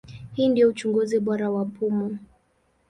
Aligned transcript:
Hii 0.33 0.47
ndio 0.49 0.69
uchunguzi 0.69 1.19
bora 1.19 1.51
wa 1.51 1.65
pumu. 1.65 2.17